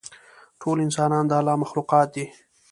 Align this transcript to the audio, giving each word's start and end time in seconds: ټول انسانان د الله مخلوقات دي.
ټول 0.61 0.77
انسانان 0.85 1.23
د 1.27 1.31
الله 1.39 1.55
مخلوقات 1.63 2.07
دي. 2.15 2.25